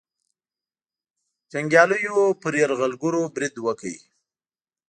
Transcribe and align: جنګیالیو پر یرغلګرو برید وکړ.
جنګیالیو 1.51 2.17
پر 2.41 2.53
یرغلګرو 2.61 3.21
برید 3.33 3.55
وکړ. 3.61 3.85